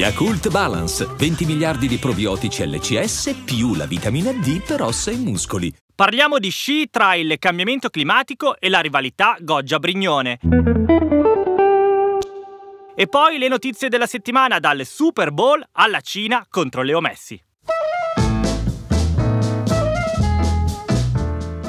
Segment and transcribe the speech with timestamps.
[0.00, 5.70] Yakult Balance, 20 miliardi di probiotici LCS più la vitamina D per ossa e muscoli.
[5.94, 10.38] Parliamo di sci tra il cambiamento climatico e la rivalità Goggia-Brignone.
[12.94, 17.38] E poi le notizie della settimana dal Super Bowl alla Cina contro Leo Messi.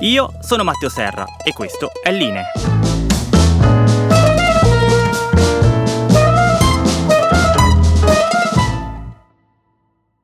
[0.00, 2.52] Io sono Matteo Serra e questo è Line.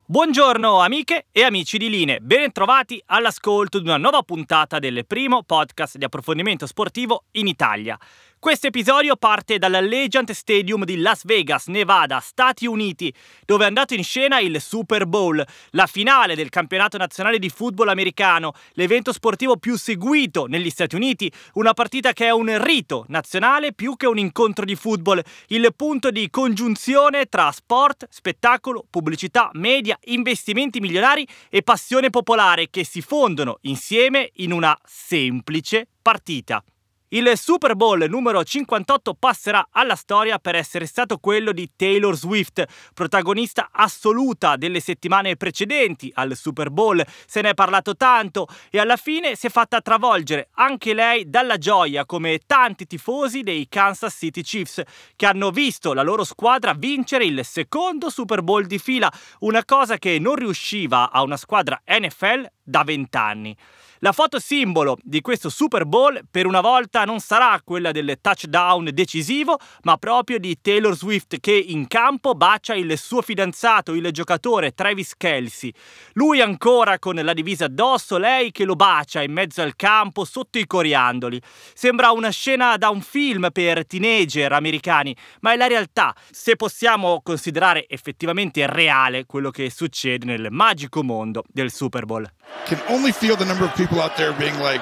[0.05, 5.43] Buongiorno amiche e amici di Line, ben trovati all'ascolto di una nuova puntata del primo
[5.43, 7.99] podcast di approfondimento sportivo in Italia.
[8.45, 13.11] Questo episodio parte dall'Allegiant Stadium di Las Vegas, Nevada, Stati Uniti,
[13.43, 17.87] dove è andato in scena il Super Bowl, la finale del campionato nazionale di football
[17.87, 23.73] americano, l'evento sportivo più seguito negli Stati Uniti, una partita che è un rito nazionale
[23.73, 29.97] più che un incontro di football, il punto di congiunzione tra sport, spettacolo, pubblicità, media,
[30.03, 36.63] investimenti milionari e passione popolare che si fondono insieme in una semplice partita.
[37.09, 42.65] Il Super Bowl numero 58 passerà alla storia per essere stato quello di Taylor Swift,
[42.95, 47.05] protagonista assoluta delle settimane precedenti al Super Bowl.
[47.27, 51.59] Se ne è parlato tanto e alla fine si è fatta travolgere anche lei dalla
[51.59, 54.81] gioia come tanti tifosi dei Kansas City Chiefs
[55.15, 59.99] che hanno visto la loro squadra vincere il secondo Super Bowl di fila, una cosa
[59.99, 63.55] che non riusciva a una squadra NFL da vent'anni.
[64.05, 68.91] La foto simbolo di questo Super Bowl per una volta non sarà quella del touchdown
[68.93, 74.75] decisivo, ma proprio di Taylor Swift che in campo bacia il suo fidanzato, il giocatore
[74.75, 75.73] Travis Kelsey.
[76.13, 80.59] Lui ancora con la divisa addosso, lei che lo bacia in mezzo al campo sotto
[80.59, 81.41] i coriandoli.
[81.73, 87.21] Sembra una scena da un film per teenager americani, ma è la realtà, se possiamo
[87.23, 92.31] considerare effettivamente reale quello che succede nel magico mondo del Super Bowl.
[92.65, 94.81] Can only feel the number of people out there being like,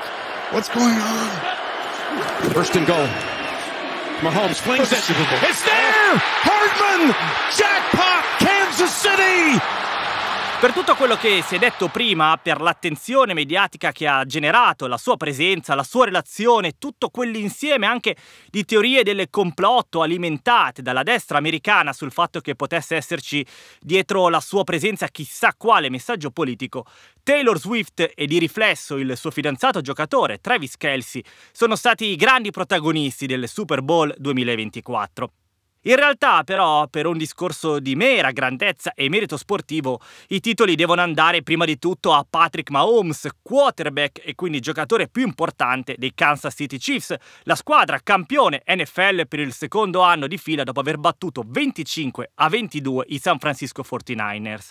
[0.51, 1.29] what's going on?
[2.53, 3.07] First and goal.
[4.22, 5.00] Mahomes flings it.
[5.00, 6.16] It's there!
[6.47, 7.12] Hardman!
[7.57, 8.23] Jackpot!
[8.40, 9.59] Kansas City!
[10.63, 14.96] Per tutto quello che si è detto prima, per l'attenzione mediatica che ha generato, la
[14.96, 18.16] sua presenza, la sua relazione, tutto quell'insieme anche
[18.50, 23.46] di teorie del complotto alimentate dalla destra americana sul fatto che potesse esserci
[23.81, 26.85] dietro la sua presenza chissà quale messaggio politico,
[27.23, 31.22] Taylor Swift e di riflesso il suo fidanzato giocatore Travis Kelsey
[31.52, 35.43] sono stati i grandi protagonisti del Super Bowl 2024.
[35.86, 40.00] In realtà, però, per un discorso di mera grandezza e merito sportivo,
[40.30, 45.24] i titoli devono andare prima di tutto a Patrick Mahomes, quarterback e quindi giocatore più
[45.24, 47.14] importante dei Kansas City Chiefs,
[47.44, 52.48] la squadra campione NFL per il secondo anno di fila dopo aver battuto 25 a
[52.48, 54.70] 22 i San Francisco 49ers.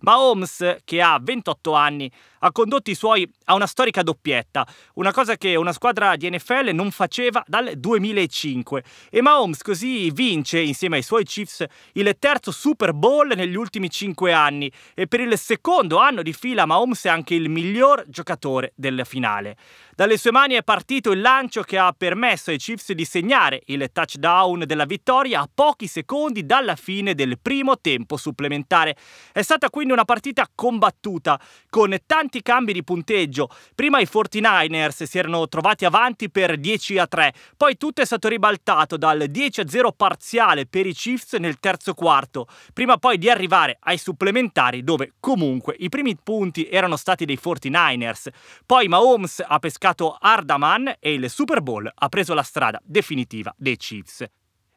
[0.00, 2.10] Mahomes, che ha 28 anni,
[2.44, 6.70] ha condotto i suoi a una storica doppietta, una cosa che una squadra di NFL
[6.72, 8.84] non faceva dal 2005.
[9.10, 14.32] E Mahomes così vince, insieme ai suoi Chiefs, il terzo Super Bowl negli ultimi 5
[14.32, 19.02] anni e per il secondo anno di fila Mahomes è anche il miglior giocatore del
[19.06, 19.56] finale.
[19.94, 23.88] Dalle sue mani è partito il lancio che ha permesso ai Chiefs di segnare il
[23.92, 28.96] touchdown della vittoria a pochi secondi dalla fine del primo tempo supplementare.
[29.32, 31.40] È stata quindi una partita combattuta,
[31.70, 33.48] con tanti cambi di punteggio.
[33.74, 38.28] Prima i 49ers si erano trovati avanti per 10 a 3, poi tutto è stato
[38.28, 43.30] ribaltato dal 10 a 0 parziale per i Chiefs nel terzo quarto, prima poi di
[43.30, 48.28] arrivare ai supplementari dove comunque i primi punti erano stati dei 49ers.
[48.66, 53.76] Poi Mahomes ha pescato Ardaman e il Super Bowl ha preso la strada definitiva dei
[53.76, 54.24] Chiefs.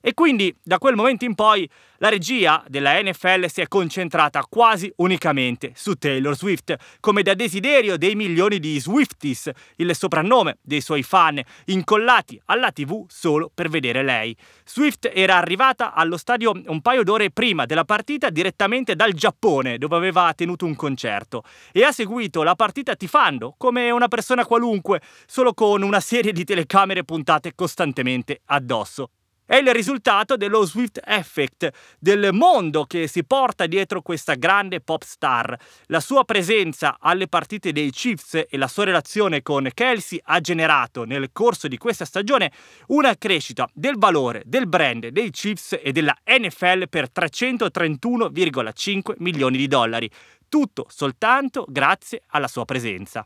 [0.08, 4.90] E quindi da quel momento in poi la regia della NFL si è concentrata quasi
[4.98, 11.04] unicamente su Taylor Swift, come da desiderio dei milioni di Swifties, il soprannome dei suoi
[11.04, 14.34] fan, incollati alla TV solo per vedere lei.
[14.64, 19.98] Swift era arrivata allo stadio un paio d'ore prima della partita direttamente dal Giappone, dove
[19.98, 21.44] aveva tenuto un concerto,
[21.74, 26.46] e ha seguito la partita tifando come una persona qualunque, solo con una serie di
[26.46, 29.10] telecamere puntate costantemente addosso.
[29.50, 35.04] È il risultato dello Swift Effect, del mondo che si porta dietro questa grande pop
[35.04, 35.58] star.
[35.86, 41.06] La sua presenza alle partite dei Chiefs e la sua relazione con Kelsey ha generato
[41.06, 42.52] nel corso di questa stagione
[42.88, 49.68] una crescita del valore del brand dei Chiefs e della NFL per 331,5 milioni di
[49.68, 50.12] dollari.
[50.50, 53.26] Tutto soltanto grazie alla sua presenza.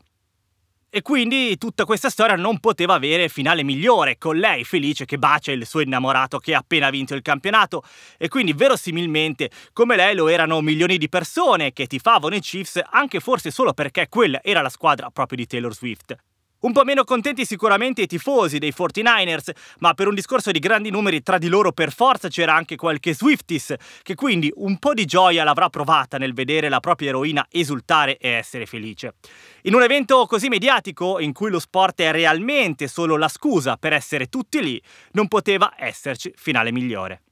[0.94, 5.50] E quindi tutta questa storia non poteva avere finale migliore, con lei felice che bacia
[5.50, 7.82] il suo innamorato che ha appena vinto il campionato,
[8.18, 13.20] e quindi verosimilmente come lei lo erano milioni di persone che tifavano i Chiefs anche
[13.20, 16.14] forse solo perché quella era la squadra proprio di Taylor Swift.
[16.62, 19.50] Un po' meno contenti sicuramente i tifosi dei 49ers,
[19.80, 23.14] ma per un discorso di grandi numeri tra di loro per forza c'era anche qualche
[23.14, 28.16] Swifties, che quindi un po' di gioia l'avrà provata nel vedere la propria eroina esultare
[28.16, 29.14] e essere felice.
[29.62, 33.92] In un evento così mediatico, in cui lo sport è realmente solo la scusa per
[33.92, 34.80] essere tutti lì,
[35.12, 37.22] non poteva esserci finale migliore.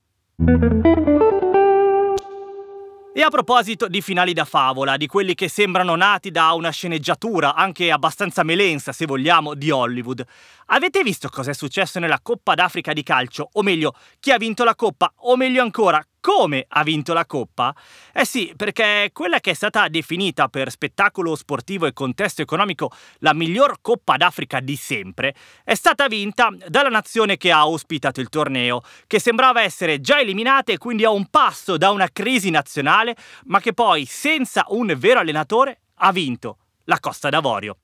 [3.12, 7.56] E a proposito di finali da favola, di quelli che sembrano nati da una sceneggiatura,
[7.56, 10.24] anche abbastanza melensa se vogliamo, di Hollywood,
[10.66, 13.48] avete visto cosa è successo nella Coppa d'Africa di calcio?
[13.54, 15.12] O meglio, chi ha vinto la Coppa?
[15.22, 17.74] O meglio ancora, come ha vinto la Coppa?
[18.12, 23.34] Eh sì, perché quella che è stata definita per spettacolo sportivo e contesto economico la
[23.34, 25.34] miglior Coppa d'Africa di sempre
[25.64, 30.72] è stata vinta dalla nazione che ha ospitato il torneo, che sembrava essere già eliminata
[30.72, 33.16] e quindi a un passo da una crisi nazionale,
[33.46, 37.76] ma che poi, senza un vero allenatore, ha vinto la Costa d'Avorio.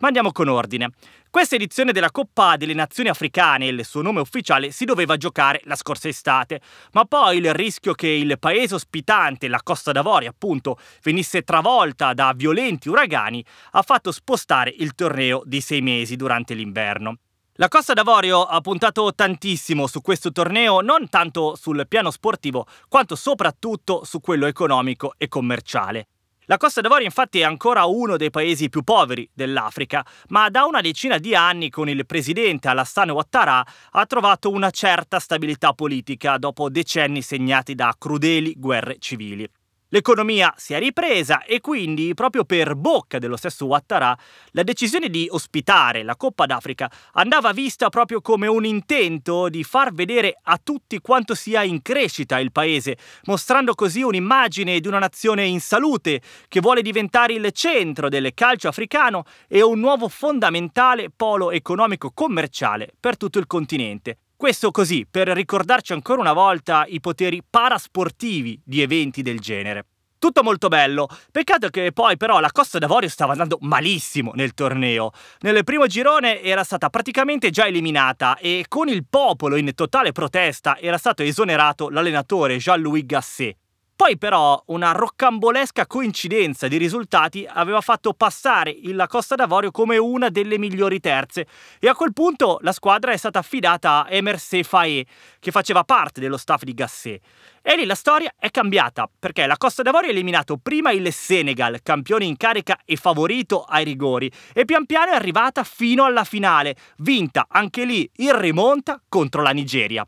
[0.00, 0.92] Ma andiamo con ordine.
[1.28, 5.74] Questa edizione della Coppa delle Nazioni Africane, il suo nome ufficiale, si doveva giocare la
[5.74, 6.60] scorsa estate,
[6.92, 12.32] ma poi il rischio che il paese ospitante, la Costa d'Avorio appunto, venisse travolta da
[12.32, 17.18] violenti uragani ha fatto spostare il torneo di sei mesi durante l'inverno.
[17.54, 23.16] La Costa d'Avorio ha puntato tantissimo su questo torneo, non tanto sul piano sportivo, quanto
[23.16, 26.06] soprattutto su quello economico e commerciale.
[26.50, 30.80] La Costa d'Avorio infatti è ancora uno dei paesi più poveri dell'Africa, ma da una
[30.80, 36.70] decina di anni con il presidente Alassane Ouattara ha trovato una certa stabilità politica dopo
[36.70, 39.46] decenni segnati da crudeli guerre civili.
[39.90, 44.14] L'economia si è ripresa e quindi, proprio per bocca dello stesso Ouattara,
[44.50, 49.94] la decisione di ospitare la Coppa d'Africa andava vista proprio come un intento di far
[49.94, 55.46] vedere a tutti quanto sia in crescita il paese, mostrando così un'immagine di una nazione
[55.46, 61.50] in salute che vuole diventare il centro del calcio africano e un nuovo fondamentale polo
[61.50, 64.18] economico commerciale per tutto il continente.
[64.38, 69.86] Questo così, per ricordarci ancora una volta i poteri parasportivi di eventi del genere.
[70.16, 75.10] Tutto molto bello, peccato che poi però la Costa d'Avorio stava andando malissimo nel torneo.
[75.40, 80.78] Nel primo girone era stata praticamente già eliminata e con il popolo in totale protesta
[80.78, 83.56] era stato esonerato l'allenatore Jean-Louis Gasset.
[83.98, 90.28] Poi però una roccambolesca coincidenza di risultati aveva fatto passare la Costa d'Avorio come una
[90.28, 91.48] delle migliori terze
[91.80, 95.04] e a quel punto la squadra è stata affidata a Emerse Faé,
[95.40, 97.20] che faceva parte dello staff di Gasset.
[97.60, 101.80] E lì la storia è cambiata, perché la Costa d'Avorio ha eliminato prima il Senegal,
[101.82, 106.76] campione in carica e favorito ai rigori, e pian piano è arrivata fino alla finale,
[106.98, 110.06] vinta anche lì in rimonta contro la Nigeria.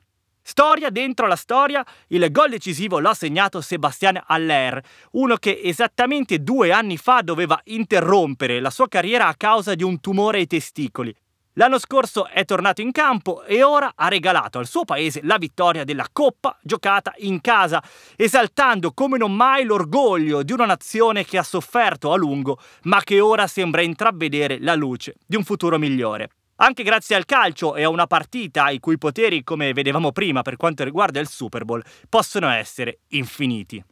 [0.51, 6.73] Storia dentro la storia, il gol decisivo l'ha segnato Sebastian Haller, uno che esattamente due
[6.73, 11.15] anni fa doveva interrompere la sua carriera a causa di un tumore ai testicoli.
[11.53, 15.85] L'anno scorso è tornato in campo e ora ha regalato al suo paese la vittoria
[15.85, 17.81] della Coppa giocata in casa,
[18.17, 23.21] esaltando come non mai l'orgoglio di una nazione che ha sofferto a lungo, ma che
[23.21, 26.31] ora sembra intravedere la luce di un futuro migliore.
[26.63, 30.57] Anche grazie al calcio e a una partita i cui poteri, come vedevamo prima per
[30.57, 33.83] quanto riguarda il Super Bowl, possono essere infiniti.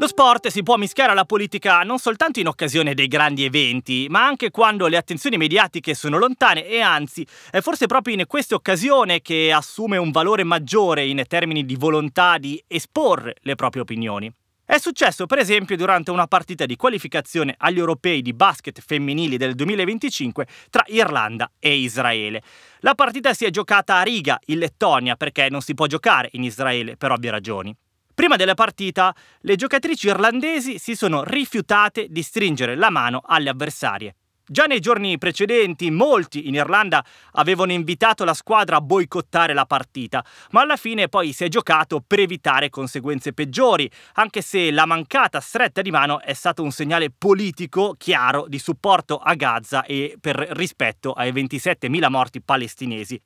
[0.00, 4.24] Lo sport si può mischiare alla politica non soltanto in occasione dei grandi eventi, ma
[4.24, 9.20] anche quando le attenzioni mediatiche sono lontane e anzi è forse proprio in questa occasione
[9.20, 14.32] che assume un valore maggiore in termini di volontà di esporre le proprie opinioni.
[14.70, 19.54] È successo per esempio durante una partita di qualificazione agli europei di basket femminili del
[19.54, 22.42] 2025 tra Irlanda e Israele.
[22.80, 26.44] La partita si è giocata a Riga, in Lettonia, perché non si può giocare in
[26.44, 27.74] Israele per ovvie ragioni.
[28.12, 34.16] Prima della partita, le giocatrici irlandesi si sono rifiutate di stringere la mano alle avversarie.
[34.50, 40.24] Già nei giorni precedenti molti in Irlanda avevano invitato la squadra a boicottare la partita,
[40.52, 45.40] ma alla fine poi si è giocato per evitare conseguenze peggiori, anche se la mancata
[45.40, 50.36] stretta di mano è stato un segnale politico chiaro di supporto a Gaza e per
[50.36, 53.20] rispetto ai 27.000 morti palestinesi.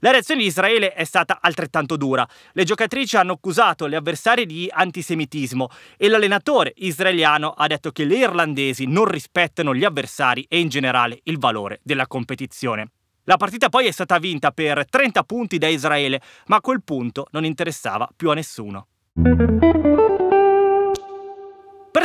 [0.00, 2.26] La reazione di Israele è stata altrettanto dura.
[2.52, 8.16] Le giocatrici hanno accusato le avversarie di antisemitismo e l'allenatore israeliano ha detto che le
[8.16, 12.90] irlandesi non rispettano gli avversari e in generale il valore della competizione.
[13.24, 17.26] La partita poi è stata vinta per 30 punti da Israele, ma a quel punto
[17.30, 18.86] non interessava più a nessuno.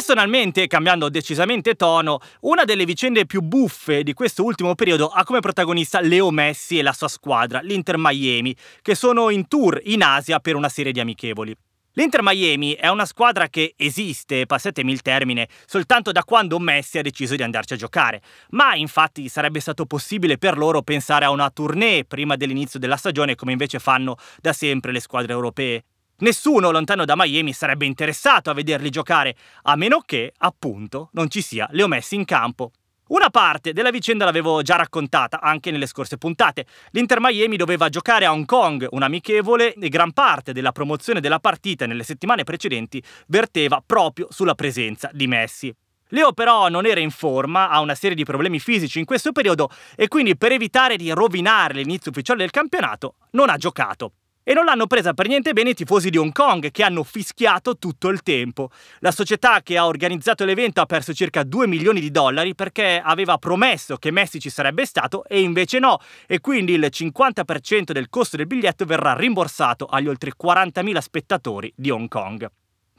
[0.02, 5.42] Personalmente, cambiando decisamente tono, una delle vicende più buffe di questo ultimo periodo ha come
[5.42, 10.40] protagonista Leo Messi e la sua squadra, l'Inter Miami, che sono in tour in Asia
[10.40, 11.56] per una serie di amichevoli.
[11.94, 17.04] L'Inter Miami è una squadra che esiste, passatemi il termine, soltanto da quando Messi ha
[17.04, 18.24] deciso di andarci a giocare.
[18.50, 23.36] Ma infatti sarebbe stato possibile per loro pensare a una tournée prima dell'inizio della stagione
[23.36, 25.84] come invece fanno da sempre le squadre europee.
[26.22, 31.42] Nessuno lontano da Miami sarebbe interessato a vederli giocare, a meno che, appunto, non ci
[31.42, 32.74] sia Leo Messi in campo.
[33.08, 36.68] Una parte della vicenda l'avevo già raccontata anche nelle scorse puntate.
[36.92, 41.40] L'Inter Miami doveva giocare a Hong Kong, un amichevole, e gran parte della promozione della
[41.40, 45.76] partita nelle settimane precedenti verteva proprio sulla presenza di Messi.
[46.10, 49.72] Leo però non era in forma, ha una serie di problemi fisici in questo periodo
[49.96, 54.14] e quindi per evitare di rovinare l'inizio ufficiale del campionato non ha giocato.
[54.44, 57.78] E non l'hanno presa per niente bene i tifosi di Hong Kong, che hanno fischiato
[57.78, 58.72] tutto il tempo.
[59.00, 63.38] La società che ha organizzato l'evento ha perso circa 2 milioni di dollari perché aveva
[63.38, 68.38] promesso che Messi ci sarebbe stato e invece no, e quindi il 50% del costo
[68.38, 72.50] del biglietto verrà rimborsato agli oltre 40.000 spettatori di Hong Kong.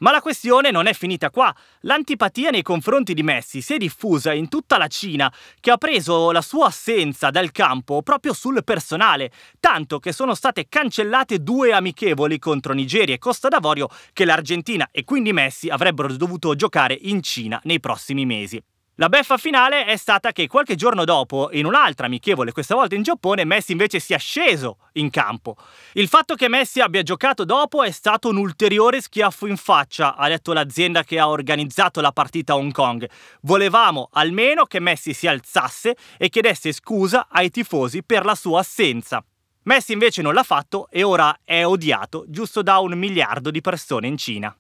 [0.03, 1.55] Ma la questione non è finita qua.
[1.83, 6.33] L'antipatia nei confronti di Messi si è diffusa in tutta la Cina, che ha preso
[6.33, 9.31] la sua assenza dal campo proprio sul personale,
[9.61, 15.05] tanto che sono state cancellate due amichevoli contro Nigeria e Costa d'Avorio che l'Argentina e
[15.05, 18.61] quindi Messi avrebbero dovuto giocare in Cina nei prossimi mesi.
[18.97, 23.03] La beffa finale è stata che qualche giorno dopo, in un'altra amichevole, questa volta in
[23.03, 25.57] Giappone, Messi invece si è sceso in campo.
[25.95, 30.29] Il fatto che Messi abbia giocato dopo è stato un ulteriore schiaffo in faccia, ha
[30.29, 33.09] detto l'azienda che ha organizzato la partita a Hong Kong.
[33.41, 39.25] Volevamo almeno che Messi si alzasse e chiedesse scusa ai tifosi per la sua assenza.
[39.63, 44.07] Messi invece non l'ha fatto e ora è odiato giusto da un miliardo di persone
[44.07, 44.55] in Cina.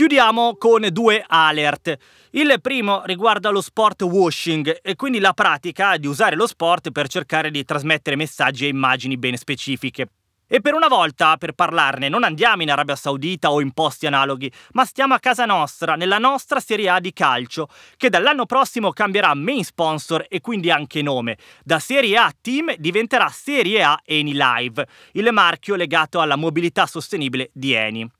[0.00, 1.94] Chiudiamo con due alert.
[2.30, 7.06] Il primo riguarda lo sport washing e quindi la pratica di usare lo sport per
[7.06, 10.06] cercare di trasmettere messaggi e immagini ben specifiche.
[10.48, 14.50] E per una volta, per parlarne, non andiamo in Arabia Saudita o in posti analoghi,
[14.72, 19.34] ma stiamo a casa nostra, nella nostra Serie A di calcio, che dall'anno prossimo cambierà
[19.34, 21.36] main sponsor e quindi anche nome.
[21.62, 27.50] Da Serie A Team diventerà Serie A Eni Live, il marchio legato alla mobilità sostenibile
[27.52, 28.10] di Eni.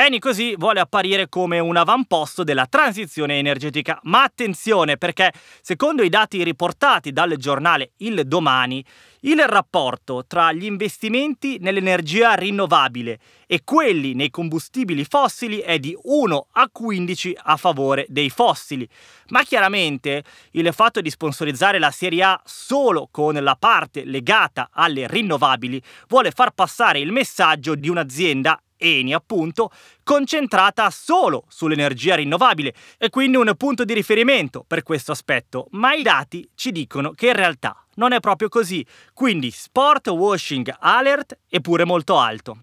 [0.00, 6.08] Eni così vuole apparire come un avamposto della transizione energetica, ma attenzione perché secondo i
[6.08, 8.84] dati riportati dal giornale Il Domani,
[9.22, 16.46] il rapporto tra gli investimenti nell'energia rinnovabile e quelli nei combustibili fossili è di 1
[16.52, 18.88] a 15 a favore dei fossili.
[19.30, 25.08] Ma chiaramente il fatto di sponsorizzare la Serie A solo con la parte legata alle
[25.08, 29.70] rinnovabili vuole far passare il messaggio di un'azienda Eni appunto,
[30.02, 36.02] concentrata solo sull'energia rinnovabile e quindi un punto di riferimento per questo aspetto, ma i
[36.02, 41.84] dati ci dicono che in realtà non è proprio così, quindi sport washing alert eppure
[41.84, 42.62] molto alto.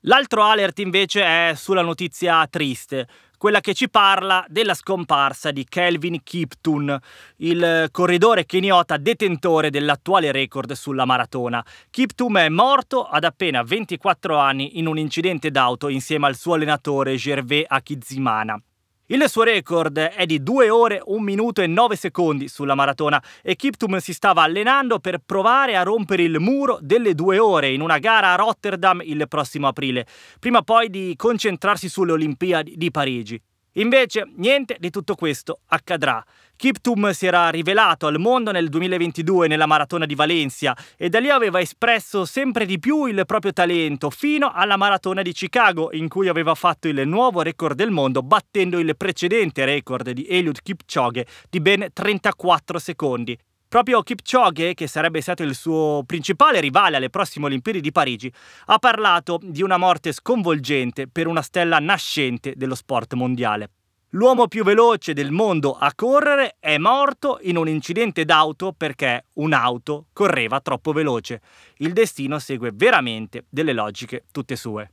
[0.00, 6.22] L'altro alert invece è sulla notizia triste, quella che ci parla della scomparsa di Kelvin
[6.22, 6.98] Kiptun,
[7.38, 11.64] il corridore keniota detentore dell'attuale record sulla maratona.
[11.90, 17.16] Kiptum è morto ad appena 24 anni in un incidente d'auto insieme al suo allenatore
[17.16, 18.60] Gervais Akizimana.
[19.08, 23.54] Il suo record è di 2 ore, 1 minuto e 9 secondi sulla maratona e
[23.54, 27.98] Kiptum si stava allenando per provare a rompere il muro delle 2 ore in una
[27.98, 30.08] gara a Rotterdam il prossimo aprile,
[30.40, 33.40] prima poi di concentrarsi sulle Olimpiadi di Parigi.
[33.74, 36.24] Invece niente di tutto questo accadrà.
[36.56, 41.28] Kiptum si era rivelato al mondo nel 2022 nella maratona di Valencia e da lì
[41.28, 46.28] aveva espresso sempre di più il proprio talento fino alla maratona di Chicago in cui
[46.28, 51.60] aveva fatto il nuovo record del mondo battendo il precedente record di Eliud Kipchoge di
[51.60, 53.38] ben 34 secondi.
[53.68, 58.32] Proprio Kipchoge, che sarebbe stato il suo principale rivale alle prossime Olimpiadi di Parigi,
[58.66, 63.68] ha parlato di una morte sconvolgente per una stella nascente dello sport mondiale.
[64.16, 70.06] L'uomo più veloce del mondo a correre è morto in un incidente d'auto perché un'auto
[70.14, 71.42] correva troppo veloce.
[71.78, 74.90] Il destino segue veramente delle logiche tutte sue.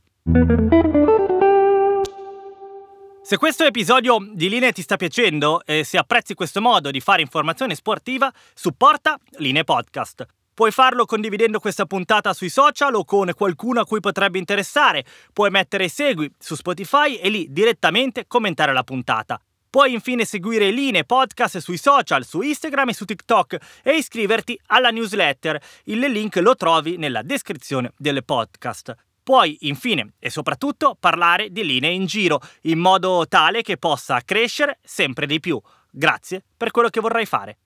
[3.22, 7.22] Se questo episodio di Linee ti sta piacendo e se apprezzi questo modo di fare
[7.22, 10.26] informazione sportiva, supporta Linee Podcast.
[10.54, 15.04] Puoi farlo condividendo questa puntata sui social o con qualcuno a cui potrebbe interessare.
[15.32, 19.40] Puoi mettere segui su Spotify e lì direttamente commentare la puntata.
[19.68, 24.90] Puoi infine seguire Linee Podcast sui social, su Instagram e su TikTok e iscriverti alla
[24.90, 25.60] newsletter.
[25.86, 28.94] Il link lo trovi nella descrizione del podcast.
[29.24, 34.78] Puoi infine e soprattutto parlare di linee in giro in modo tale che possa crescere
[34.84, 35.60] sempre di più.
[35.90, 37.56] Grazie per quello che vorrai fare.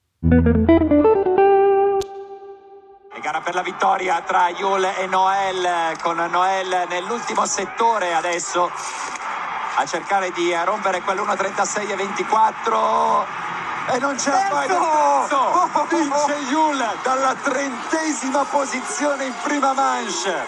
[3.19, 8.71] E gara per la vittoria tra Yul e Noel, con Noel nell'ultimo settore adesso
[9.75, 13.27] a cercare di rompere quell'1.36 e 24
[13.89, 15.69] e non c'è mai terzo!
[15.89, 20.47] Vince Yul dalla trentesima posizione in prima manche.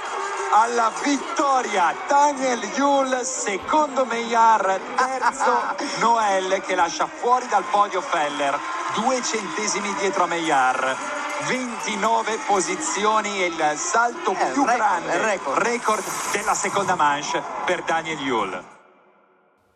[0.52, 8.56] Alla vittoria Daniel Yul, secondo Meillard, terzo Noel che lascia fuori dal podio Feller,
[8.94, 11.19] due centesimi dietro a Meillard.
[11.46, 15.62] 29 posizioni e il salto Eh, più record, grande, è record.
[15.62, 18.64] record della seconda manche per Daniel Yul.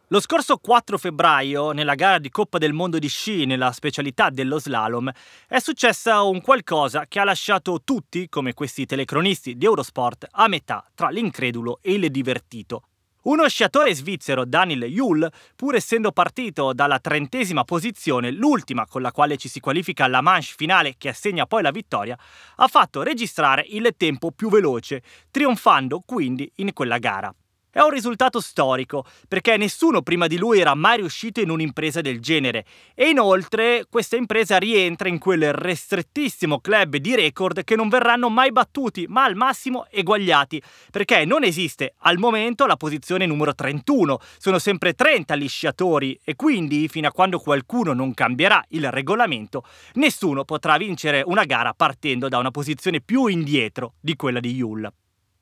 [0.08, 4.60] Lo scorso 4 febbraio, nella gara di Coppa del Mondo di sci nella specialità dello
[4.60, 5.10] slalom,
[5.48, 10.84] è successa un qualcosa che ha lasciato tutti, come questi telecronisti di Eurosport, a metà
[10.94, 12.82] tra l'incredulo e il divertito.
[13.24, 15.26] Uno sciatore svizzero, Daniel Yul,
[15.56, 20.52] pur essendo partito dalla trentesima posizione, l'ultima con la quale ci si qualifica alla manche
[20.54, 22.18] finale che assegna poi la vittoria,
[22.56, 27.34] ha fatto registrare il tempo più veloce, trionfando quindi in quella gara.
[27.74, 32.20] È un risultato storico, perché nessuno prima di lui era mai riuscito in un'impresa del
[32.20, 32.64] genere
[32.94, 38.52] e inoltre questa impresa rientra in quel restrettissimo club di record che non verranno mai
[38.52, 44.60] battuti, ma al massimo eguagliati, perché non esiste al momento la posizione numero 31, sono
[44.60, 50.44] sempre 30 gli sciatori e quindi fino a quando qualcuno non cambierà il regolamento, nessuno
[50.44, 54.92] potrà vincere una gara partendo da una posizione più indietro di quella di Yul.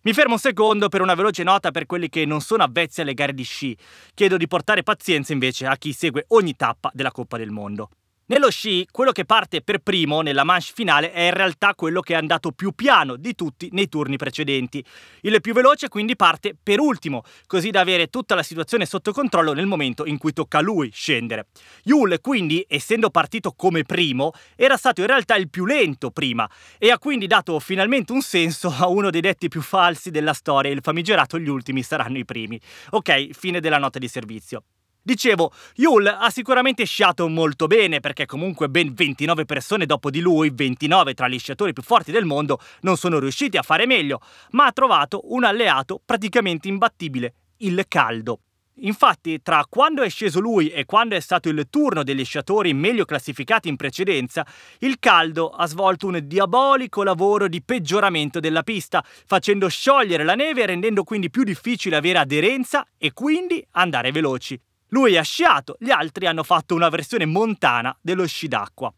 [0.05, 3.15] Mi fermo un secondo per una veloce nota per quelli che non sono avvezzi alle
[3.15, 3.77] gare di sci.
[4.15, 7.89] Chiedo di portare pazienza invece a chi segue ogni tappa della Coppa del Mondo.
[8.27, 12.15] Nello sci, quello che parte per primo nella manche finale è in realtà quello che
[12.15, 14.83] è andato più piano di tutti nei turni precedenti.
[15.23, 19.53] Il più veloce quindi parte per ultimo, così da avere tutta la situazione sotto controllo
[19.55, 21.49] nel momento in cui tocca a lui scendere.
[21.83, 26.93] Yul quindi, essendo partito come primo, era stato in realtà il più lento prima e
[26.93, 30.81] ha quindi dato finalmente un senso a uno dei detti più falsi della storia, il
[30.81, 32.59] famigerato gli ultimi saranno i primi.
[32.91, 34.63] Ok, fine della nota di servizio.
[35.05, 40.53] Dicevo, Yul ha sicuramente sciato molto bene perché comunque ben 29 persone dopo di lui,
[40.55, 44.67] 29 tra gli sciatori più forti del mondo, non sono riusciti a fare meglio, ma
[44.67, 48.43] ha trovato un alleato praticamente imbattibile, il caldo.
[48.77, 53.05] Infatti, tra quando è sceso lui e quando è stato il turno degli sciatori meglio
[53.05, 54.47] classificati in precedenza,
[54.79, 60.63] il caldo ha svolto un diabolico lavoro di peggioramento della pista, facendo sciogliere la neve
[60.63, 64.59] e rendendo quindi più difficile avere aderenza e quindi andare veloci.
[64.93, 68.93] Lui ha sciato, gli altri hanno fatto una versione montana dello sci d'acqua.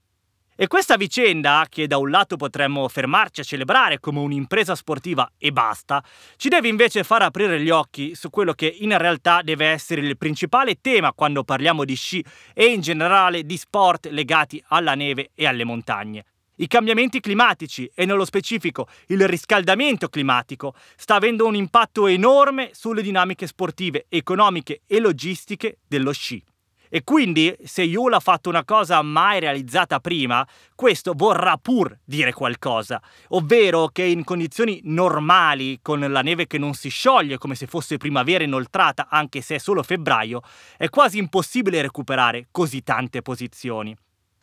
[0.57, 5.53] E questa vicenda, che da un lato potremmo fermarci a celebrare come un'impresa sportiva e
[5.53, 6.03] basta,
[6.37, 10.17] ci deve invece far aprire gli occhi su quello che in realtà deve essere il
[10.17, 15.47] principale tema quando parliamo di sci e in generale di sport legati alla neve e
[15.47, 16.25] alle montagne.
[16.57, 23.03] I cambiamenti climatici e nello specifico il riscaldamento climatico sta avendo un impatto enorme sulle
[23.03, 26.41] dinamiche sportive, economiche e logistiche dello sci.
[26.89, 32.33] E quindi, se Yul ha fatto una cosa mai realizzata prima, questo vorrà pur dire
[32.33, 37.67] qualcosa, ovvero che in condizioni normali, con la neve che non si scioglie come se
[37.67, 40.41] fosse primavera inoltrata, anche se è solo febbraio,
[40.77, 43.97] è quasi impossibile recuperare così tante posizioni.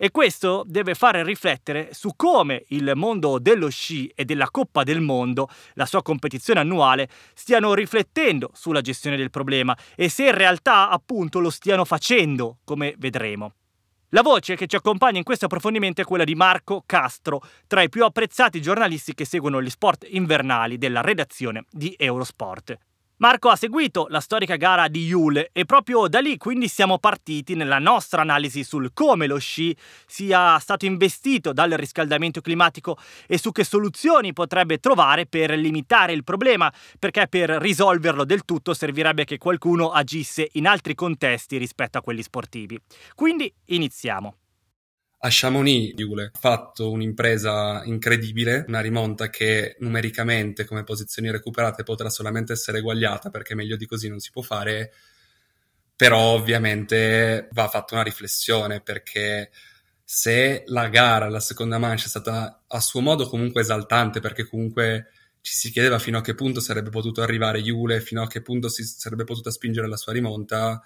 [0.04, 5.00] E questo deve fare riflettere su come il mondo dello sci e della Coppa del
[5.00, 10.90] Mondo, la sua competizione annuale, stiano riflettendo sulla gestione del problema e se in realtà
[10.90, 13.54] appunto lo stiano facendo, come vedremo.
[14.10, 17.90] La voce che ci accompagna in questo approfondimento è quella di Marco Castro, tra i
[17.90, 22.76] più apprezzati giornalisti che seguono gli sport invernali della redazione di Eurosport.
[23.22, 27.54] Marco ha seguito la storica gara di Yule e proprio da lì quindi siamo partiti
[27.54, 33.52] nella nostra analisi sul come lo sci sia stato investito dal riscaldamento climatico e su
[33.52, 39.38] che soluzioni potrebbe trovare per limitare il problema, perché per risolverlo del tutto servirebbe che
[39.38, 42.82] qualcuno agisse in altri contesti rispetto a quelli sportivi.
[43.14, 44.41] Quindi iniziamo.
[45.24, 52.10] A Chamonix, Jule ha fatto un'impresa incredibile, una rimonta che numericamente come posizioni recuperate potrà
[52.10, 54.92] solamente essere eguagliata perché meglio di così non si può fare,
[55.96, 59.52] però ovviamente va fatta una riflessione perché
[60.04, 65.12] se la gara, la seconda mancia è stata a suo modo comunque esaltante perché comunque
[65.42, 68.70] ci si chiedeva fino a che punto sarebbe potuto arrivare Jule, fino a che punto
[68.70, 70.82] si sarebbe potuta spingere la sua rimonta,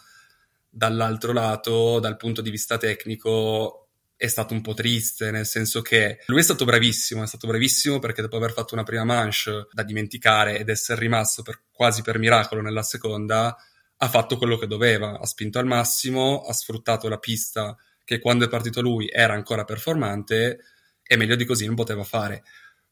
[0.69, 3.85] dall'altro lato, dal punto di vista tecnico,
[4.17, 7.99] è stato un po' triste, nel senso che lui è stato bravissimo, è stato bravissimo
[7.99, 12.17] perché dopo aver fatto una prima manche da dimenticare ed essere rimasto per, quasi per
[12.17, 13.56] miracolo nella seconda,
[13.97, 18.45] ha fatto quello che doveva, ha spinto al massimo, ha sfruttato la pista che quando
[18.45, 20.60] è partito lui era ancora performante
[21.04, 22.43] e meglio di così non poteva fare.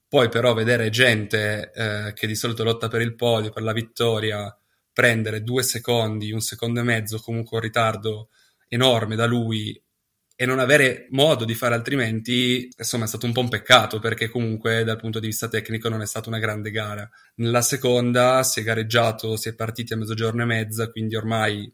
[0.08, 4.56] Poi però vedere gente eh, che di solito lotta per il podio, per la vittoria,
[4.92, 8.30] prendere due secondi, un secondo e mezzo, comunque un ritardo
[8.68, 9.83] enorme da lui
[10.44, 14.28] e non avere modo di fare altrimenti, insomma, è stato un po' un peccato perché
[14.28, 17.10] comunque dal punto di vista tecnico non è stata una grande gara.
[17.36, 21.74] Nella seconda si è gareggiato, si è partiti a mezzogiorno e mezza, quindi ormai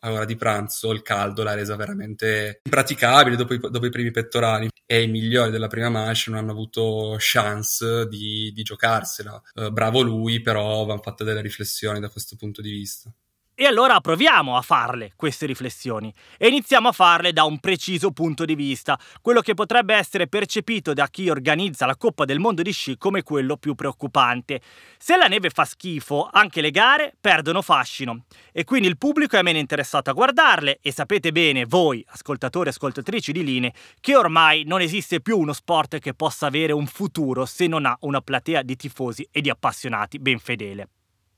[0.00, 4.10] a ora di pranzo il caldo l'ha resa veramente impraticabile dopo i, dopo i primi
[4.10, 9.40] pettorali e i migliori della prima manche non hanno avuto chance di, di giocarsela.
[9.54, 13.10] Uh, bravo lui, però vanno fatte delle riflessioni da questo punto di vista.
[13.60, 18.46] E allora proviamo a farle queste riflessioni e iniziamo a farle da un preciso punto
[18.46, 22.72] di vista, quello che potrebbe essere percepito da chi organizza la Coppa del Mondo di
[22.72, 24.62] sci come quello più preoccupante.
[24.96, 29.42] Se la neve fa schifo, anche le gare perdono fascino e quindi il pubblico è
[29.42, 34.64] meno interessato a guardarle e sapete bene voi, ascoltatori e ascoltatrici di Line, che ormai
[34.64, 38.62] non esiste più uno sport che possa avere un futuro se non ha una platea
[38.62, 40.88] di tifosi e di appassionati ben fedele.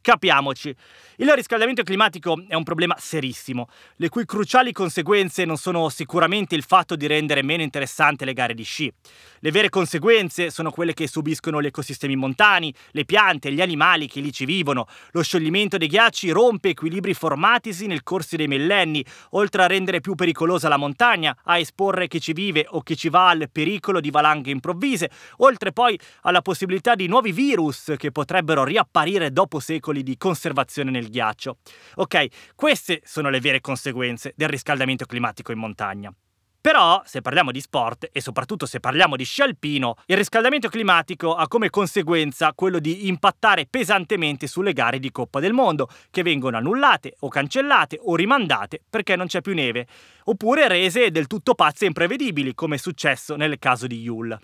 [0.03, 0.75] Capiamoci,
[1.19, 6.65] il riscaldamento climatico è un problema serissimo, le cui cruciali conseguenze non sono sicuramente il
[6.65, 8.93] fatto di rendere meno interessante le gare di sci.
[9.39, 14.21] Le vere conseguenze sono quelle che subiscono gli ecosistemi montani, le piante gli animali che
[14.21, 14.89] lì ci vivono.
[15.13, 20.17] Lo scioglimento dei ghiacci rompe equilibri formatisi nel corso dei millenni, oltre a rendere più
[20.17, 24.11] pericolosa la montagna, a esporre chi ci vive o chi ci va al pericolo di
[24.11, 30.03] valanghe improvvise, oltre poi alla possibilità di nuovi virus che potrebbero riapparire dopo secoli secoli
[30.03, 31.59] di conservazione nel ghiaccio.
[31.97, 36.13] Ok, queste sono le vere conseguenze del riscaldamento climatico in montagna.
[36.61, 41.35] Però, se parliamo di sport e soprattutto se parliamo di sci alpino, il riscaldamento climatico
[41.35, 46.57] ha come conseguenza quello di impattare pesantemente sulle gare di Coppa del Mondo, che vengono
[46.57, 49.89] annullate o cancellate o rimandate perché non c'è più neve,
[50.25, 54.39] oppure rese del tutto pazze e imprevedibili, come è successo nel caso di Yule.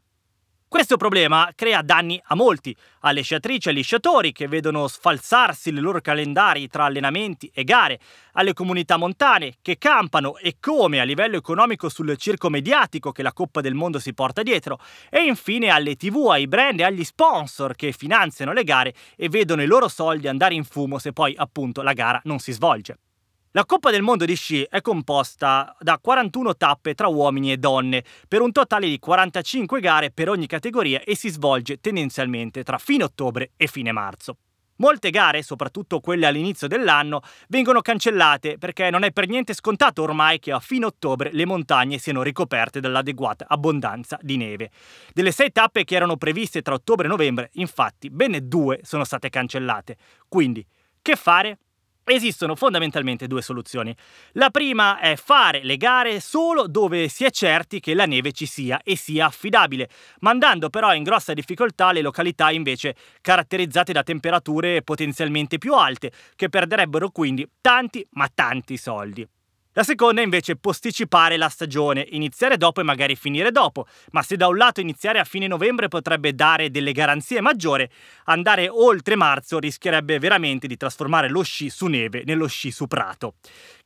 [0.69, 5.73] Questo problema crea danni a molti, alle sciatrici e agli sciatori che vedono sfalsarsi i
[5.73, 7.99] loro calendari tra allenamenti e gare,
[8.33, 13.33] alle comunità montane che campano e come a livello economico sul circo mediatico che la
[13.33, 14.79] Coppa del Mondo si porta dietro,
[15.09, 19.63] e infine alle tv, ai brand e agli sponsor che finanziano le gare e vedono
[19.63, 22.99] i loro soldi andare in fumo se poi appunto la gara non si svolge.
[23.59, 28.05] La Coppa del Mondo di sci è composta da 41 tappe tra uomini e donne,
[28.29, 33.03] per un totale di 45 gare per ogni categoria e si svolge tendenzialmente tra fine
[33.03, 34.37] ottobre e fine marzo.
[34.77, 40.39] Molte gare, soprattutto quelle all'inizio dell'anno, vengono cancellate perché non è per niente scontato ormai
[40.39, 44.71] che a fine ottobre le montagne siano ricoperte dall'adeguata abbondanza di neve.
[45.13, 49.29] Delle sei tappe che erano previste tra ottobre e novembre, infatti, bene due sono state
[49.31, 49.97] cancellate.
[50.29, 50.65] Quindi,
[51.03, 51.59] che fare?
[52.11, 53.95] Esistono fondamentalmente due soluzioni.
[54.33, 58.47] La prima è fare le gare solo dove si è certi che la neve ci
[58.47, 59.91] sia e sia affidabile,
[60.21, 66.49] mandando però in grossa difficoltà le località invece caratterizzate da temperature potenzialmente più alte, che
[66.49, 69.29] perderebbero quindi tanti ma tanti soldi.
[69.79, 74.35] La seconda invece è posticipare la stagione, iniziare dopo e magari finire dopo, ma se
[74.35, 77.89] da un lato iniziare a fine novembre potrebbe dare delle garanzie maggiori,
[78.25, 83.35] andare oltre marzo rischierebbe veramente di trasformare lo sci su neve nello sci su prato.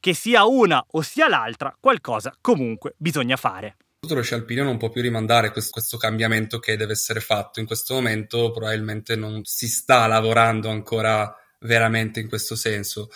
[0.00, 3.76] Che sia una o sia l'altra, qualcosa comunque bisogna fare.
[4.08, 7.60] Lo sci alpino non può più rimandare questo, questo cambiamento che deve essere fatto.
[7.60, 13.10] In questo momento probabilmente non si sta lavorando ancora veramente in questo senso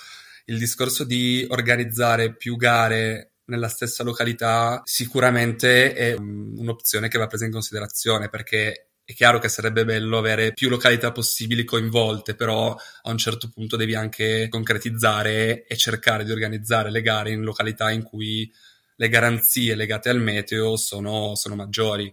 [0.46, 7.44] il discorso di organizzare più gare nella stessa località sicuramente è un'opzione che va presa
[7.44, 13.10] in considerazione perché è chiaro che sarebbe bello avere più località possibili coinvolte, però a
[13.10, 18.02] un certo punto devi anche concretizzare e cercare di organizzare le gare in località in
[18.02, 18.52] cui
[18.96, 22.12] le garanzie legate al meteo sono, sono maggiori.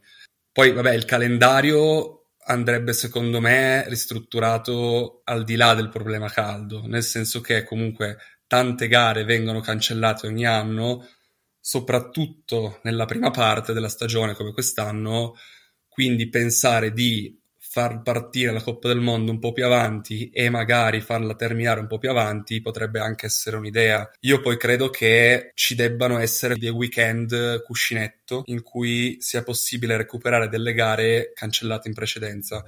[0.52, 7.03] Poi, vabbè, il calendario andrebbe secondo me ristrutturato al di là del problema caldo, nel
[7.03, 11.08] senso che comunque tante gare vengono cancellate ogni anno,
[11.60, 15.36] soprattutto nella prima parte della stagione come quest'anno,
[15.88, 17.39] quindi pensare di
[17.74, 21.88] far partire la Coppa del Mondo un po' più avanti e magari farla terminare un
[21.88, 24.12] po' più avanti potrebbe anche essere un'idea.
[24.20, 30.50] Io poi credo che ci debbano essere dei weekend cuscinetto in cui sia possibile recuperare
[30.50, 32.64] delle gare cancellate in precedenza,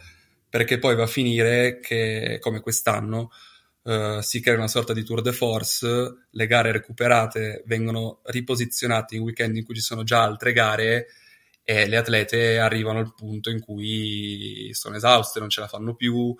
[0.49, 3.29] perché poi va a finire che, come quest'anno,
[3.85, 5.87] Uh, si crea una sorta di tour de force,
[6.27, 11.05] le gare recuperate vengono riposizionate in weekend in cui ci sono già altre gare
[11.67, 16.33] e le atlete arrivano al punto in cui sono esauste, non ce la fanno più.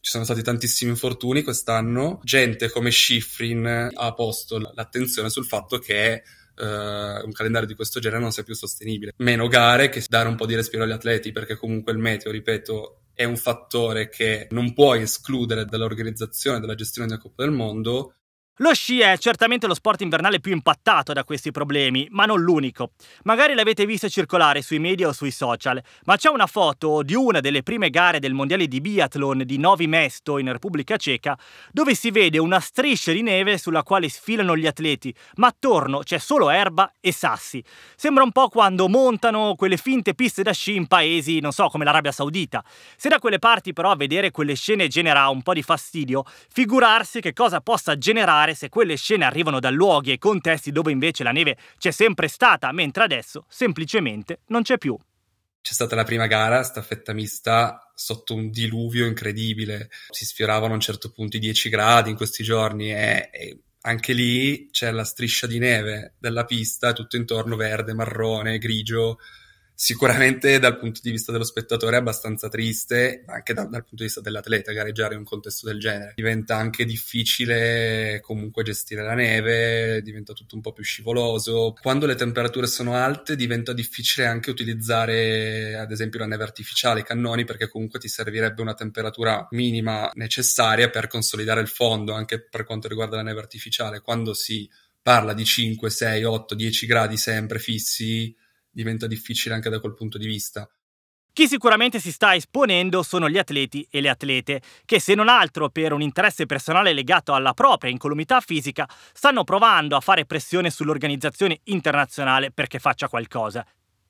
[0.00, 2.18] Ci sono stati tantissimi infortuni quest'anno.
[2.24, 6.24] Gente come Schifrin ha posto l'attenzione sul fatto che
[6.56, 9.12] uh, un calendario di questo genere non sia più sostenibile.
[9.18, 13.02] Meno gare che dare un po' di respiro agli atleti, perché comunque il meteo, ripeto,
[13.14, 18.16] è un fattore che non puoi escludere dall'organizzazione della gestione della Coppa del Mondo
[18.58, 22.92] lo sci è certamente lo sport invernale più impattato da questi problemi, ma non l'unico.
[23.24, 27.40] Magari l'avete visto circolare sui media o sui social, ma c'è una foto di una
[27.40, 31.36] delle prime gare del mondiale di biathlon di Novi Mesto in Repubblica Ceca,
[31.72, 36.18] dove si vede una striscia di neve sulla quale sfilano gli atleti, ma attorno c'è
[36.18, 37.60] solo erba e sassi.
[37.96, 41.84] Sembra un po' quando montano quelle finte piste da sci in paesi, non so, come
[41.84, 42.62] l'Arabia Saudita.
[42.96, 47.20] Se da quelle parti però a vedere quelle scene genera un po' di fastidio, figurarsi
[47.20, 51.24] che cosa possa generare fare se quelle scene arrivano da luoghi e contesti dove invece
[51.24, 54.96] la neve c'è sempre stata, mentre adesso semplicemente non c'è più.
[55.62, 59.88] C'è stata la prima gara, staffetta mista, sotto un diluvio incredibile.
[60.10, 64.12] Si sfioravano a un certo punto i 10 gradi in questi giorni e, e anche
[64.12, 69.20] lì c'è la striscia di neve della pista, tutto intorno verde, marrone, grigio
[69.74, 73.96] sicuramente dal punto di vista dello spettatore è abbastanza triste, ma anche da, dal punto
[73.96, 76.12] di vista dell'atleta gareggiare in un contesto del genere.
[76.14, 81.74] Diventa anche difficile comunque gestire la neve, diventa tutto un po' più scivoloso.
[81.80, 87.04] Quando le temperature sono alte diventa difficile anche utilizzare ad esempio la neve artificiale, i
[87.04, 92.64] cannoni, perché comunque ti servirebbe una temperatura minima necessaria per consolidare il fondo, anche per
[92.64, 94.00] quanto riguarda la neve artificiale.
[94.00, 94.68] Quando si
[95.02, 98.34] parla di 5, 6, 8, 10 gradi sempre fissi,
[98.74, 100.68] diventa difficile anche da quel punto di vista.
[101.32, 105.68] Chi sicuramente si sta esponendo sono gli atleti e le atlete, che se non altro
[105.68, 111.60] per un interesse personale legato alla propria incolumità fisica, stanno provando a fare pressione sull'organizzazione
[111.64, 113.66] internazionale perché faccia qualcosa.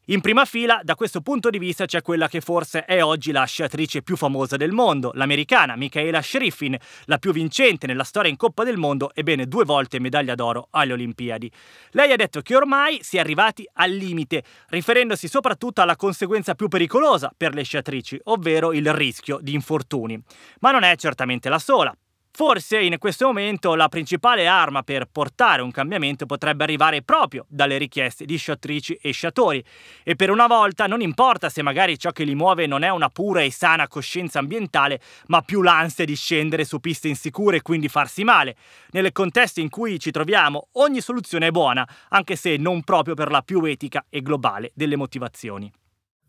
[0.09, 3.45] In prima fila, da questo punto di vista, c'è quella che forse è oggi la
[3.45, 8.64] sciatrice più famosa del mondo, l'americana Michaela Shriffin, la più vincente nella storia in Coppa
[8.64, 11.51] del Mondo e bene due volte medaglia d'oro alle Olimpiadi.
[11.93, 16.69] Lei ha detto che ormai si è arrivati al limite, riferendosi soprattutto alla conseguenza più
[16.69, 20.23] pericolosa per le sciatrici, ovvero il rischio di infortuni.
[20.61, 21.97] Ma non è certamente la sola.
[22.37, 27.79] Forse in questo momento la principale arma per portare un cambiamento potrebbe arrivare proprio dalle
[27.79, 29.64] richieste di sciatrici e sciatori
[30.03, 33.09] e per una volta non importa se magari ciò che li muove non è una
[33.09, 37.87] pura e sana coscienza ambientale, ma più l'ansia di scendere su piste insicure e quindi
[37.87, 38.57] farsi male.
[38.90, 43.31] Nel contesto in cui ci troviamo ogni soluzione è buona, anche se non proprio per
[43.31, 45.73] la più etica e globale delle motivazioni.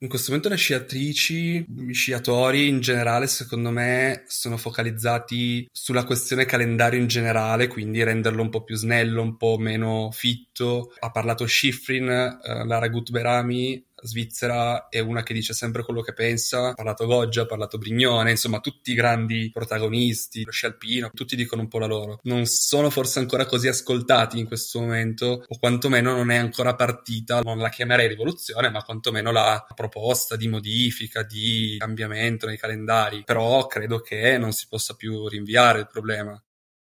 [0.05, 6.45] In questo momento le sciatrici, i sciatori in generale, secondo me, sono focalizzati sulla questione
[6.45, 10.93] calendario in generale, quindi renderlo un po' più snello, un po' meno fitto.
[10.99, 16.69] Ha parlato Schifrin, eh, Lara Gutberami, Svizzera è una che dice sempre quello che pensa,
[16.69, 21.35] ha parlato Goggia, ha parlato Brignone, insomma tutti i grandi protagonisti, lo sci alpino, tutti
[21.35, 22.19] dicono un po' la loro.
[22.23, 27.41] Non sono forse ancora così ascoltati in questo momento, o quantomeno non è ancora partita,
[27.41, 33.23] non la chiamerei rivoluzione, ma quantomeno la proposta di modifica, di cambiamento nei calendari.
[33.25, 36.39] Però credo che non si possa più rinviare il problema.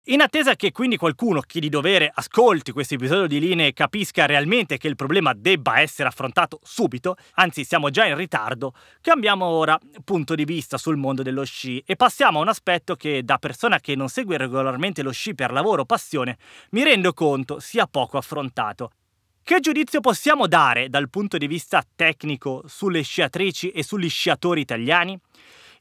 [0.07, 4.27] In attesa che quindi qualcuno, chi di dovere, ascolti questo episodio di linee e capisca
[4.27, 9.79] realmente che il problema debba essere affrontato subito, anzi siamo già in ritardo, cambiamo ora
[10.03, 13.79] punto di vista sul mondo dello sci e passiamo a un aspetto che da persona
[13.79, 16.37] che non segue regolarmente lo sci per lavoro o passione
[16.71, 18.91] mi rendo conto sia poco affrontato.
[19.41, 25.17] Che giudizio possiamo dare dal punto di vista tecnico sulle sciatrici e sugli sciatori italiani?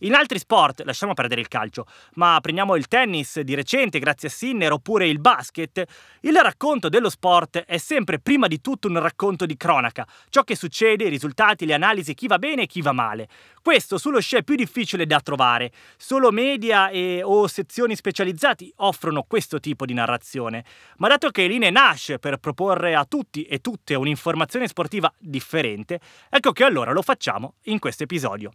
[0.04, 1.86] In altri sport, lasciamo perdere il calcio,
[2.16, 5.84] ma prendiamo il tennis di recente grazie a Sinner oppure il basket,
[6.22, 10.56] il racconto dello sport è sempre prima di tutto un racconto di cronaca, ciò che
[10.56, 13.28] succede, i risultati, le analisi, chi va bene e chi va male.
[13.62, 19.22] Questo sullo sci è più difficile da trovare, solo media e, o sezioni specializzati offrono
[19.28, 20.66] questo tipo di narrazione,
[20.98, 26.54] ma dato che Eline nasce per proporre a tutti e tutte un'informazione sportiva differente, ecco
[26.54, 28.52] che allora lo facciamo in questo episodio.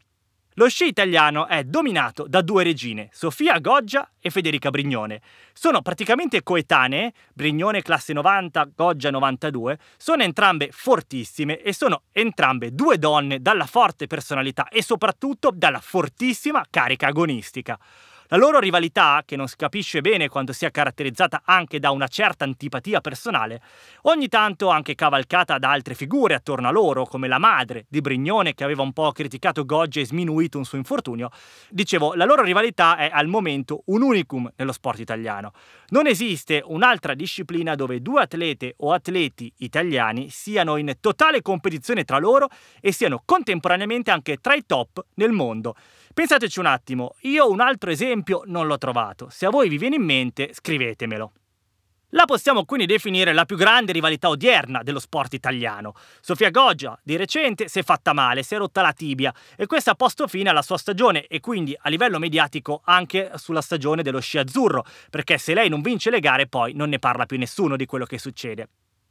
[0.58, 5.20] Lo sci italiano è dominato da due regine, Sofia Goggia e Federica Brignone.
[5.52, 12.98] Sono praticamente coetanee, Brignone classe 90, Goggia 92, sono entrambe fortissime e sono entrambe due
[12.98, 17.78] donne dalla forte personalità e soprattutto dalla fortissima carica agonistica.
[18.28, 22.42] La loro rivalità, che non si capisce bene quando sia caratterizzata anche da una certa
[22.42, 23.62] antipatia personale,
[24.02, 28.54] ogni tanto anche cavalcata da altre figure attorno a loro, come la madre di Brignone
[28.54, 31.30] che aveva un po' criticato Goggia e sminuito un suo infortunio,
[31.70, 35.52] dicevo, la loro rivalità è al momento un unicum nello sport italiano.
[35.90, 42.18] Non esiste un'altra disciplina dove due atlete o atleti italiani siano in totale competizione tra
[42.18, 42.48] loro
[42.80, 45.76] e siano contemporaneamente anche tra i top nel mondo.
[46.16, 49.28] Pensateci un attimo, io un altro esempio non l'ho trovato.
[49.28, 51.32] Se a voi vi viene in mente, scrivetemelo.
[52.12, 55.92] La possiamo quindi definire la più grande rivalità odierna dello sport italiano.
[56.22, 59.90] Sofia Goggia, di recente, si è fatta male, si è rotta la tibia e questo
[59.90, 64.20] ha posto fine alla sua stagione e quindi a livello mediatico anche sulla stagione dello
[64.20, 67.76] sci azzurro, perché se lei non vince le gare poi non ne parla più nessuno
[67.76, 68.68] di quello che succede.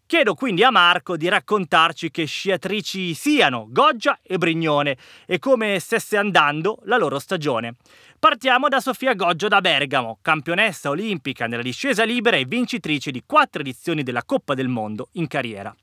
[0.08, 6.15] Chiedo quindi a Marco di raccontarci che sciatrici siano Goggia e Brignone e come stesse
[6.15, 7.74] andando la loro stagione.
[8.20, 13.62] Partiamo da Sofia Goggio da Bergamo, campionessa olimpica nella discesa libera e vincitrice di quattro
[13.62, 15.76] edizioni della Coppa del Mondo in carriera.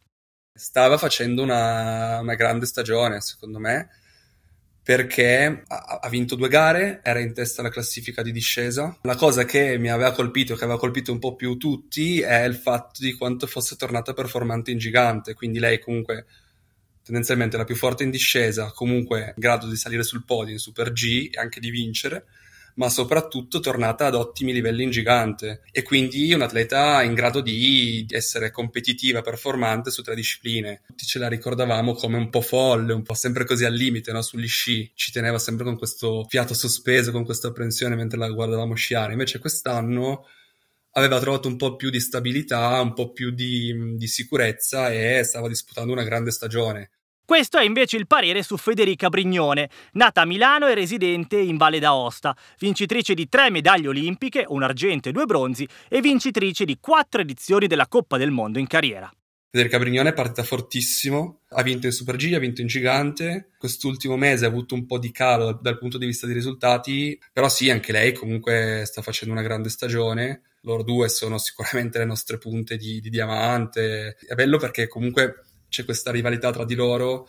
[0.55, 3.89] Stava facendo una, una grande stagione, secondo me
[4.83, 8.99] perché ha vinto due gare, era in testa alla classifica di discesa.
[9.03, 12.57] La cosa che mi aveva colpito, che aveva colpito un po' più tutti, è il
[12.57, 15.35] fatto di quanto fosse tornata performante in gigante.
[15.35, 16.27] Quindi lei comunque
[17.05, 20.93] tendenzialmente la più forte in discesa, comunque in grado di salire sul podio in Super
[20.93, 22.25] G e anche di vincere
[22.75, 28.07] ma soprattutto tornata ad ottimi livelli in gigante e quindi un atleta in grado di
[28.11, 30.83] essere competitiva, performante su tre discipline.
[30.87, 34.23] Tutti ce la ricordavamo come un po' folle, un po' sempre così al limite no?
[34.23, 38.75] sugli sci, ci teneva sempre con questo fiato sospeso, con questa apprensione mentre la guardavamo
[38.75, 39.13] sciare.
[39.13, 40.27] Invece quest'anno
[40.93, 45.49] aveva trovato un po' più di stabilità, un po' più di, di sicurezza e stava
[45.49, 46.91] disputando una grande stagione.
[47.25, 51.79] Questo è invece il parere su Federica Brignone, nata a Milano e residente in Valle
[51.79, 57.21] d'Aosta, vincitrice di tre medaglie olimpiche, un argento e due bronzi, e vincitrice di quattro
[57.21, 59.11] edizioni della Coppa del Mondo in carriera.
[59.51, 64.17] Federica Brignone è partita fortissimo, ha vinto in Super G, ha vinto in Gigante, quest'ultimo
[64.17, 67.71] mese ha avuto un po' di calo dal punto di vista dei risultati, però sì,
[67.71, 72.77] anche lei comunque sta facendo una grande stagione, loro due sono sicuramente le nostre punte
[72.77, 77.27] di, di diamante, è bello perché comunque c'è questa rivalità tra di loro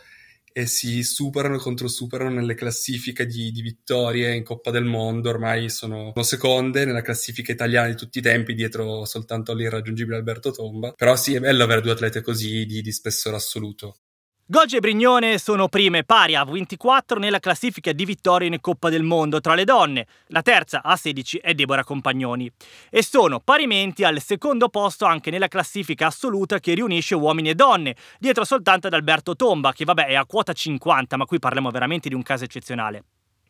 [0.56, 5.30] e si superano e controsuperano nelle classifiche di, di, vittorie in Coppa del Mondo.
[5.30, 10.92] Ormai sono, seconde nella classifica italiana di tutti i tempi, dietro soltanto all'irraggiungibile Alberto Tomba.
[10.92, 14.03] Però sì, è bello avere due atlete così di, di spessore assoluto.
[14.46, 19.02] Goggia e Brignone sono prime pari a 24 nella classifica di vittorie in Coppa del
[19.02, 22.52] Mondo tra le donne, la terza a 16 è Deborah Compagnoni,
[22.90, 27.96] e sono parimenti al secondo posto anche nella classifica assoluta che riunisce uomini e donne,
[28.20, 32.10] dietro soltanto ad Alberto Tomba, che vabbè è a quota 50, ma qui parliamo veramente
[32.10, 33.04] di un caso eccezionale.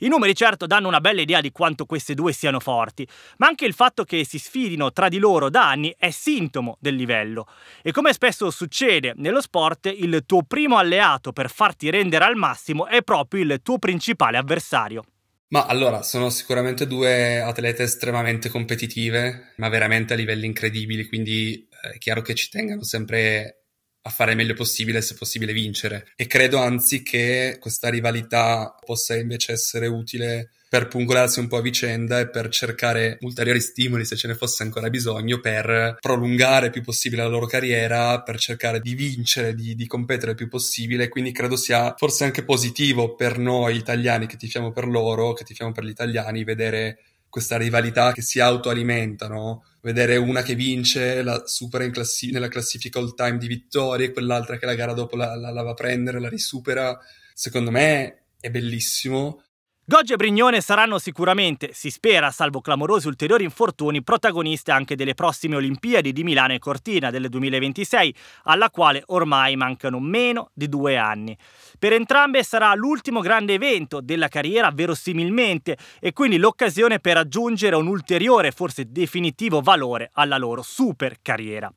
[0.03, 3.63] I numeri certo danno una bella idea di quanto queste due siano forti, ma anche
[3.63, 7.47] il fatto che si sfidino tra di loro da anni è sintomo del livello.
[7.81, 12.85] E come spesso succede nello sport, il tuo primo alleato per farti rendere al massimo
[12.87, 15.05] è proprio il tuo principale avversario.
[15.47, 21.91] Ma allora, sono sicuramente due atlete estremamente competitive, ma veramente a livelli incredibili, quindi eh,
[21.91, 23.62] è chiaro che ci tengano sempre
[24.05, 26.07] a fare il meglio possibile, se possibile vincere.
[26.15, 31.61] E credo anzi che questa rivalità possa invece essere utile per pungolarsi un po' a
[31.61, 36.71] vicenda e per cercare ulteriori stimoli se ce ne fosse ancora bisogno per prolungare il
[36.71, 41.09] più possibile la loro carriera, per cercare di vincere, di, di competere il più possibile.
[41.09, 45.71] Quindi credo sia forse anche positivo per noi italiani che tifiamo per loro, che tifiamo
[45.71, 46.97] per gli italiani, vedere
[47.34, 53.15] questa rivalità che si autoalimentano vedere una che vince, la supera classi- nella classifica all
[53.15, 56.30] time di vittorie, quell'altra che la gara dopo la, la, la va a prendere, la
[56.30, 56.96] risupera,
[57.34, 59.41] secondo me è bellissimo.
[59.86, 65.58] Goggi e Brignone saranno sicuramente, si spera, salvo clamorosi ulteriori infortuni, protagoniste anche delle prossime
[65.58, 71.38] Olimpiadi di Milano e Cortina del 2026, alla quale ormai mancano meno di due anni.
[71.77, 77.88] Per entrambe sarà l'ultimo grande evento della carriera verosimilmente e quindi l'occasione per aggiungere un
[77.88, 81.69] ulteriore, forse definitivo valore alla loro super carriera.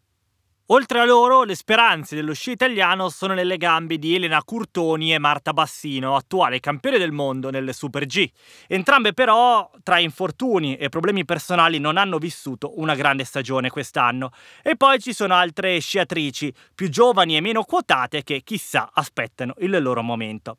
[0.70, 5.18] Oltre a loro, le speranze dello sci italiano sono nelle gambe di Elena Curtoni e
[5.20, 8.28] Marta Bassino, attuale campione del mondo nel Super G.
[8.66, 14.30] Entrambe però, tra infortuni e problemi personali, non hanno vissuto una grande stagione quest'anno.
[14.60, 19.80] E poi ci sono altre sciatrici, più giovani e meno quotate, che chissà aspettano il
[19.80, 20.58] loro momento.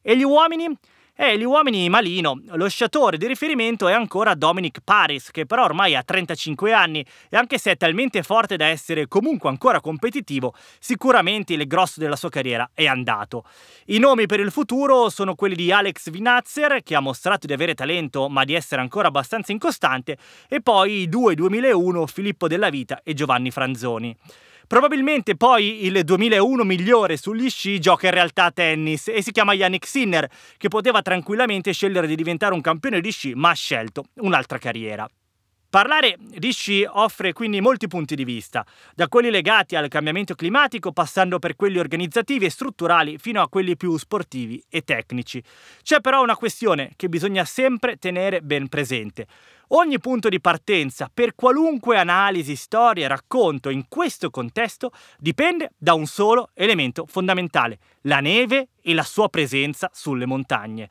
[0.00, 0.72] E gli uomini?
[1.20, 5.96] E gli uomini malino, lo sciatore di riferimento è ancora Dominic Paris, che però ormai
[5.96, 11.54] ha 35 anni e anche se è talmente forte da essere comunque ancora competitivo, sicuramente
[11.54, 13.42] il grosso della sua carriera è andato.
[13.86, 17.74] I nomi per il futuro sono quelli di Alex Vinazzer, che ha mostrato di avere
[17.74, 20.16] talento ma di essere ancora abbastanza incostante,
[20.48, 24.16] e poi i due 2001 Filippo Della Vita e Giovanni Franzoni.
[24.68, 29.54] Probabilmente poi il 2001 migliore sugli sci gioca in realtà a tennis e si chiama
[29.54, 34.04] Yannick Sinner, che poteva tranquillamente scegliere di diventare un campione di sci, ma ha scelto
[34.16, 35.08] un'altra carriera.
[35.70, 38.64] Parlare di sci offre quindi molti punti di vista,
[38.94, 43.76] da quelli legati al cambiamento climatico passando per quelli organizzativi e strutturali fino a quelli
[43.76, 45.42] più sportivi e tecnici.
[45.82, 49.26] C'è però una questione che bisogna sempre tenere ben presente.
[49.68, 55.92] Ogni punto di partenza, per qualunque analisi, storia e racconto in questo contesto, dipende da
[55.92, 60.88] un solo elemento fondamentale, la neve e la sua presenza sulle montagne.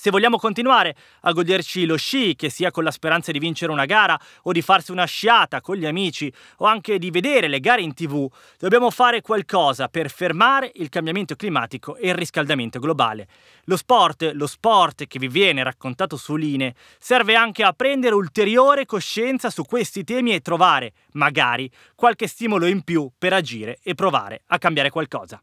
[0.00, 3.84] Se vogliamo continuare a goderci lo sci, che sia con la speranza di vincere una
[3.84, 7.82] gara o di farsi una sciata con gli amici o anche di vedere le gare
[7.82, 8.26] in tv,
[8.58, 13.28] dobbiamo fare qualcosa per fermare il cambiamento climatico e il riscaldamento globale.
[13.64, 18.86] Lo sport, lo sport che vi viene raccontato su Line, serve anche a prendere ulteriore
[18.86, 24.44] coscienza su questi temi e trovare, magari, qualche stimolo in più per agire e provare
[24.46, 25.42] a cambiare qualcosa.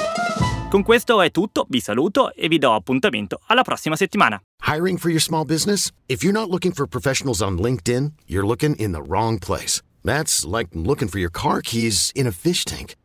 [0.71, 4.41] Con questo è tutto, vi saluto e vi do appuntamento alla prossima settimana.
[4.65, 5.91] Hiring for your small business?
[6.07, 9.81] If you're not looking for professionals on LinkedIn, you're looking in the wrong place.
[10.05, 12.95] That's like looking for your car keys in a fish tank.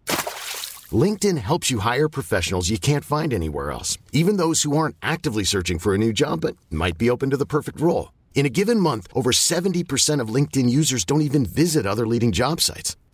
[0.93, 5.43] LinkedIn helps you hire professionals you can't find anywhere else, even those who aren't actively
[5.43, 8.13] searching for a new job but might be open to the perfect role.
[8.37, 12.61] In a given month, over 70% of LinkedIn users don't even visit other leading job
[12.61, 12.97] sites.